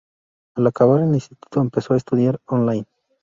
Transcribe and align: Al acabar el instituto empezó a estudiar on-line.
Al 0.55 0.65
acabar 0.65 1.01
el 1.03 1.13
instituto 1.13 1.61
empezó 1.61 1.93
a 1.93 1.97
estudiar 1.97 2.41
on-line. 2.47 2.87